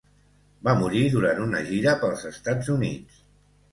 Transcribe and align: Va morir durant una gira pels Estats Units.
Va 0.67 0.73
morir 0.79 1.03
durant 1.15 1.41
una 1.45 1.61
gira 1.67 1.95
pels 2.05 2.25
Estats 2.33 2.73
Units. 2.77 3.21